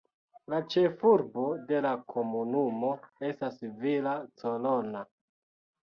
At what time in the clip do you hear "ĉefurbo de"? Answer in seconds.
0.75-1.83